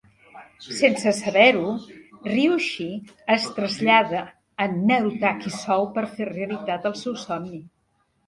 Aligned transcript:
Sense 0.75 1.11
saber-ho, 1.15 1.73
Ryushi 2.29 2.87
es 3.35 3.45
trasllada 3.59 4.23
a 4.65 4.67
Narutaki-Sou 4.79 5.85
per 5.99 6.05
fer 6.17 6.29
realitat 6.31 6.89
el 6.91 6.97
seu 7.05 7.17
somni. 7.27 7.63